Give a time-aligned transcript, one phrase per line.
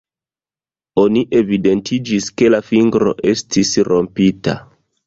[1.01, 4.63] Oni evidentiĝis ke la fingro estis rompita.